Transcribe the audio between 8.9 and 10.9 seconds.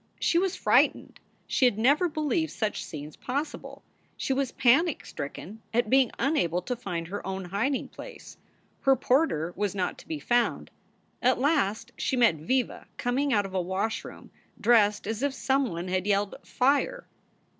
porter was not to be found.